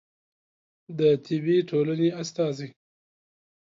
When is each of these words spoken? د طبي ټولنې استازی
د 0.97 0.99
طبي 1.25 1.57
ټولنې 1.69 2.09
استازی 2.21 2.67